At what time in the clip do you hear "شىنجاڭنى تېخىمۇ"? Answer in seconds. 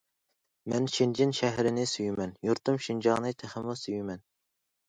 2.87-3.77